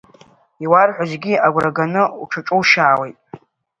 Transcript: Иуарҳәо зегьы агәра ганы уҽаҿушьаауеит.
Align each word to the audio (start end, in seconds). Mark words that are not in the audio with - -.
Иуарҳәо 0.63 1.03
зегьы 1.11 1.33
агәра 1.45 1.71
ганы 1.77 2.03
уҽаҿушьаауеит. 2.21 3.17